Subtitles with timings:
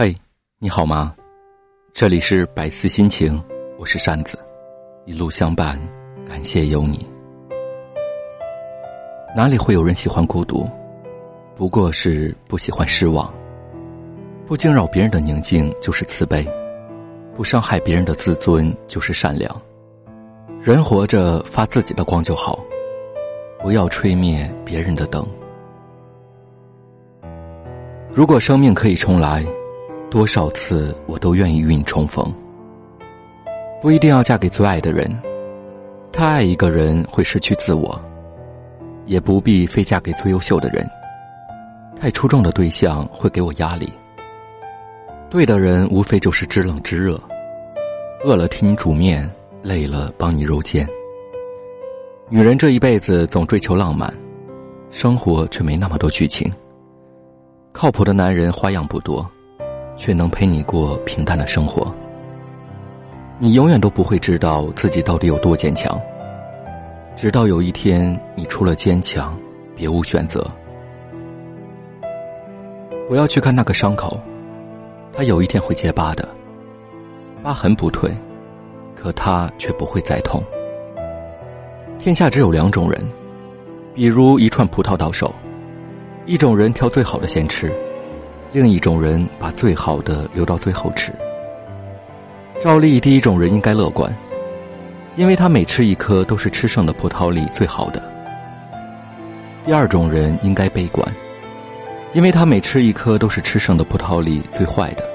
[0.00, 0.14] 嘿，
[0.60, 1.12] 你好吗？
[1.92, 3.42] 这里是百思心情，
[3.76, 4.38] 我是扇子，
[5.06, 5.76] 一路相伴，
[6.24, 7.04] 感谢有你。
[9.34, 10.70] 哪里会有人喜欢孤独？
[11.56, 13.28] 不过是不喜欢失望。
[14.46, 16.46] 不惊扰别人的宁静就是慈悲，
[17.34, 19.60] 不伤害别人的自尊就是善良。
[20.60, 22.64] 人活着发自己的光就好，
[23.60, 25.26] 不要吹灭别人的灯。
[28.12, 29.44] 如果生命可以重来，
[30.10, 32.32] 多少次我都愿意与你重逢。
[33.80, 35.08] 不一定要嫁给最爱的人，
[36.10, 37.94] 太爱一个人会失去自我；
[39.06, 40.88] 也不必非嫁给最优秀的人，
[42.00, 43.92] 太出众的对象会给我压力。
[45.30, 47.20] 对的人无非就是知冷知热，
[48.24, 49.30] 饿了替你煮面，
[49.62, 50.88] 累了帮你揉肩。
[52.30, 54.12] 女人这一辈子总追求浪漫，
[54.90, 56.50] 生活却没那么多剧情。
[57.72, 59.24] 靠谱的男人花样不多，
[59.98, 61.92] 却能陪你过平淡的生活。
[63.38, 66.00] 你永远都不会知道自己到底有多坚强，
[67.16, 69.36] 直到有一天你除了坚强，
[69.76, 70.42] 别无选择。
[73.08, 74.18] 不要去看那个伤口。
[75.12, 76.28] 它有一天会结疤的，
[77.42, 78.08] 疤痕不退，
[78.94, 80.40] 可它却不会再痛。
[81.98, 83.04] 天下只有两种人，
[83.94, 85.34] 比如一串葡萄到手，
[86.24, 87.72] 一种人挑最好的先吃，
[88.52, 91.12] 另一种人把最好的留到最后吃。
[92.60, 94.12] 照例，第一种人应该乐观，
[95.16, 98.02] 因为他每吃一颗都是吃剩的葡萄里最好的。
[99.64, 101.06] 第二种人应该悲观。
[102.14, 105.06] 因为他每吃一颗都是吃剩的葡萄里最坏的。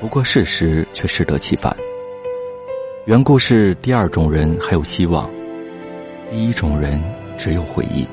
[0.00, 1.74] 不过事实却适得其反。
[3.04, 5.30] 原故事第二种人还有希望，
[6.32, 7.00] 第一种人
[7.38, 8.04] 只有回忆。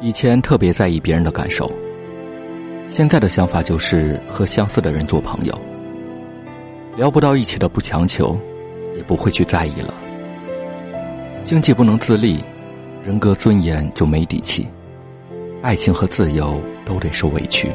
[0.00, 1.70] 以前特别在意别人的感受，
[2.86, 5.58] 现在的想法就是和相似的人做朋友。
[6.96, 8.38] 聊不到一起的不强求，
[8.96, 9.92] 也不会去在意了。
[11.42, 12.44] 经济不能自立，
[13.02, 14.68] 人格尊严就没底气。
[15.62, 17.72] 爱情和自由都得受委屈。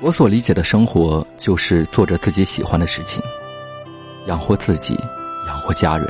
[0.00, 3.22] 我所理解的生活，就是做着自己喜欢的事情，
[4.26, 4.94] 养活自己，
[5.48, 6.06] 养活家人。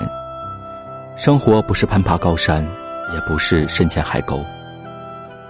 [1.16, 2.62] 生活不是攀爬高山，
[3.14, 4.44] 也不是深潜海沟，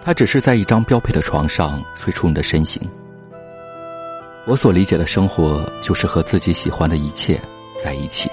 [0.07, 2.81] 他只是在一张标配的床上睡出你的身形。
[4.47, 7.43] 我所理解的生活，就是和自己喜欢的一切
[7.77, 8.31] 在一起。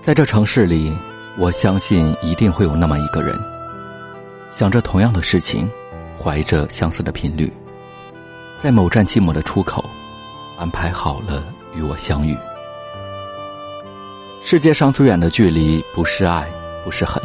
[0.00, 0.90] 在这城市里，
[1.36, 3.38] 我相信一定会有那么一个人。
[4.48, 5.70] 想着同样的事情，
[6.18, 7.52] 怀着相似的频率，
[8.58, 9.84] 在某站寂寞的出口，
[10.56, 11.44] 安排好了
[11.74, 12.34] 与我相遇。
[14.40, 16.50] 世界上最远的距离，不是爱，
[16.82, 17.22] 不是恨，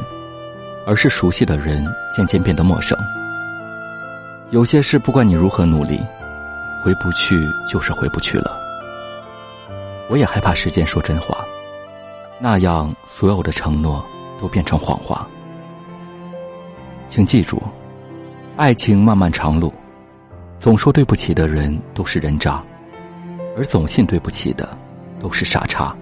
[0.88, 2.98] 而是熟悉的人渐渐变得陌生。
[4.52, 6.00] 有些事，不管你如何努力，
[6.81, 8.58] 回不去就是回不去了。
[10.09, 11.46] 我也害怕时间说真话，
[12.40, 14.03] 那样所有的承诺
[14.40, 15.28] 都变成谎话。
[17.09, 17.62] 请记住，
[18.56, 19.74] 爱情漫漫长路，
[20.58, 22.64] 总说对不起的人都是人渣，
[23.58, 24.70] 而总信对不起的
[25.20, 25.94] 都是傻叉。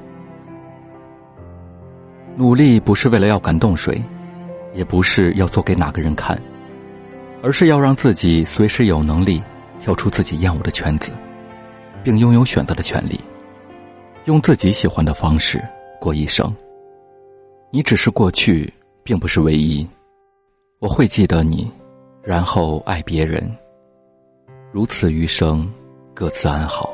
[2.35, 4.00] 努力不是为了要感动谁，
[4.75, 6.40] 也不是要做给哪个人看，
[7.41, 9.41] 而是要让自己随时有能力
[9.80, 11.12] 跳出自己厌恶的圈子，
[12.03, 13.19] 并拥有选择的权利，
[14.25, 15.63] 用自己喜欢的方式
[16.00, 16.53] 过一生。
[17.72, 18.72] 你只是过去，
[19.03, 19.88] 并不是唯一。
[20.80, 21.72] 我会记得你，
[22.22, 23.50] 然后爱别人。
[24.72, 25.68] 如此余生，
[26.13, 26.94] 各自安好。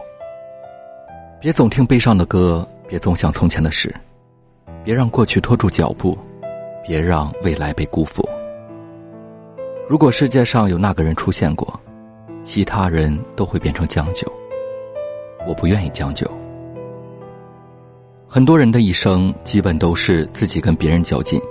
[1.40, 3.94] 别总听悲伤的歌，别总想从前的事，
[4.84, 6.18] 别让过去拖住脚步，
[6.84, 8.28] 别让未来被辜负。
[9.88, 11.80] 如果世界上有那个人出现过，
[12.42, 14.31] 其他人都会变成将就。
[15.47, 16.30] 我不愿意将就。
[18.28, 21.42] 很多人的一生，基本都是自己跟别人较劲。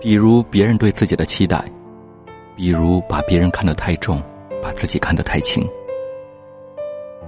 [0.00, 1.64] 比如别人对自己的期待，
[2.56, 4.22] 比如把别人看得太重，
[4.62, 5.68] 把自己看得太轻。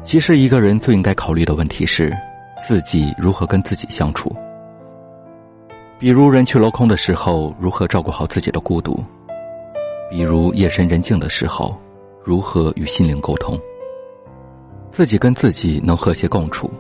[0.03, 2.13] 其实一个人最应该考虑的问题是，
[2.67, 4.35] 自己如何跟自己相处。
[6.01, 9.05] 比如人去楼空的时候，如何照顾好自己的孤独；
[10.09, 11.79] 比如夜深人静的时候，
[12.25, 13.61] 如何与心灵沟通。
[14.91, 16.71] 自己跟自己能和谐共处，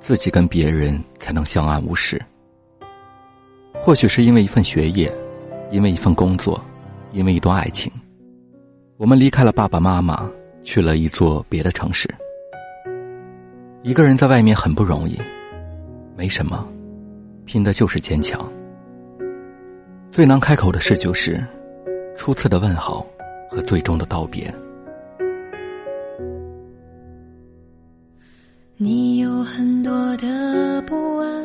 [0.00, 2.18] 自己跟别人才能相安无事。
[3.74, 5.12] 或许是因为一份学业，
[5.70, 6.58] 因为一份工作，
[7.12, 7.92] 因为一段爱情，
[8.96, 10.26] 我们离开了爸爸妈妈，
[10.62, 12.08] 去了一座别的城市。
[13.82, 15.20] 一个人在外面很不容易，
[16.16, 16.66] 没什么，
[17.46, 18.46] 拼的就是坚强。
[20.10, 21.42] 最难开口的事就是
[22.16, 23.06] 初次的问好
[23.50, 24.52] 和最终的道别。
[28.76, 31.44] 你有很多的不安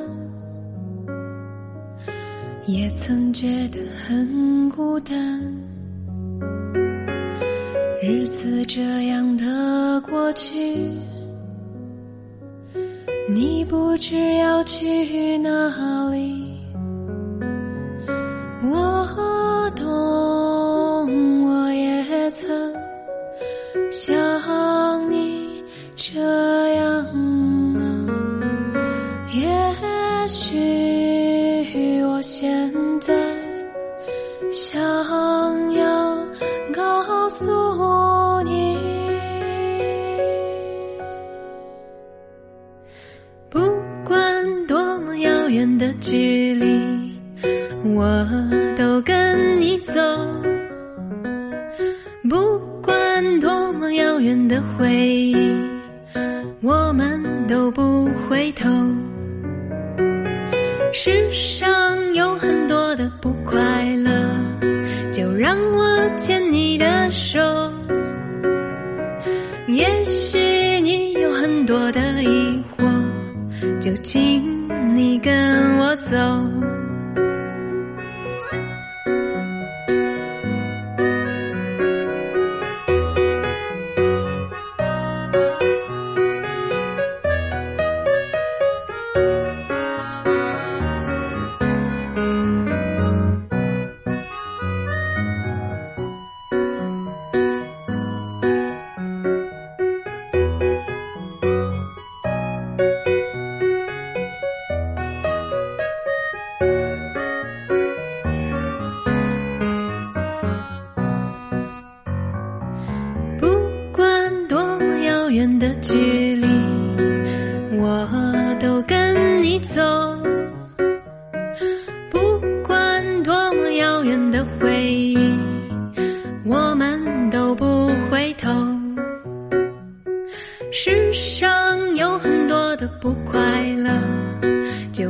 [2.65, 5.15] 也曾觉得很孤单。
[8.01, 10.92] 日子这样的过去
[13.33, 15.49] 你不知要去哪
[16.09, 16.59] 里。
[18.63, 19.87] 我懂，
[21.45, 22.73] 我也曾
[23.89, 25.63] 像你
[25.95, 26.19] 这
[26.75, 27.05] 样
[27.75, 27.81] 啊。
[29.33, 33.13] 也许我现在
[34.51, 34.81] 想
[45.51, 47.12] 远的距离。
[47.83, 48.27] 我
[48.75, 49.94] 都跟你走，
[52.30, 55.36] 不管多么遥远的回忆，
[56.62, 58.69] 我们都不回头。
[60.94, 61.69] 世上
[74.03, 76.80] 请你跟我走。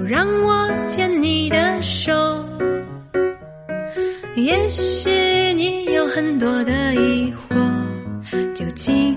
[0.01, 2.11] 就让我牵你的手。
[4.35, 9.15] 也许你有很多的疑惑就请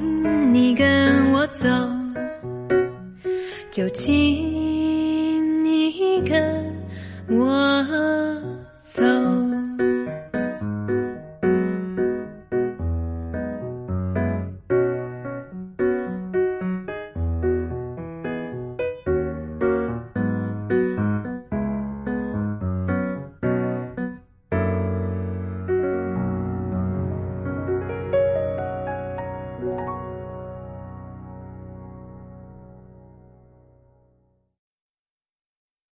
[0.53, 1.67] 你跟我走。
[3.71, 4.05] 就请
[5.65, 6.77] 你跟
[7.31, 7.83] 我